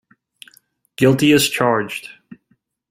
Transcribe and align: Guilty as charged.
Guilty 0.95 1.31
as 1.31 1.47
charged. 1.47 2.09